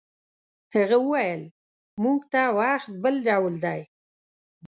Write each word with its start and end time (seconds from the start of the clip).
هغه 0.75 0.97
وویل 1.01 1.43
موږ 2.03 2.19
ته 2.31 2.41
وخت 2.59 2.89
بل 3.03 3.15
ډول 3.27 3.53
دی. 3.65 3.81